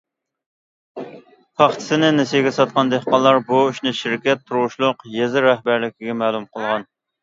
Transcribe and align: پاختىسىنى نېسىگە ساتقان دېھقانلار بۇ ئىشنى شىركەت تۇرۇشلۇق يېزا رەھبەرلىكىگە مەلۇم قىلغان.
پاختىسىنى 1.63 2.09
نېسىگە 2.17 2.55
ساتقان 2.57 2.91
دېھقانلار 2.95 3.41
بۇ 3.53 3.63
ئىشنى 3.69 3.97
شىركەت 4.03 4.45
تۇرۇشلۇق 4.51 5.09
يېزا 5.21 5.49
رەھبەرلىكىگە 5.51 6.23
مەلۇم 6.27 6.55
قىلغان. 6.55 6.95